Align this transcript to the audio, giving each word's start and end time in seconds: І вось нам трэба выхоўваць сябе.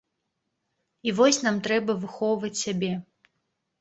І 1.11 1.13
вось 1.19 1.39
нам 1.47 1.61
трэба 1.67 1.91
выхоўваць 2.07 2.57
сябе. 2.65 2.91